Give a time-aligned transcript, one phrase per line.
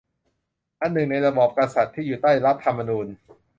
[0.81, 3.07] อนึ่ง ในระบอบที่กษัตริย์อยู่ใต้รัฐธรรมนูญ